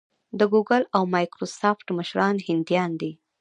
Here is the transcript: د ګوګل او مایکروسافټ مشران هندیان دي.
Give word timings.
د 0.39 0.41
ګوګل 0.51 0.83
او 0.95 1.03
مایکروسافټ 1.15 1.87
مشران 1.99 2.35
هندیان 2.47 2.91
دي. 3.01 3.11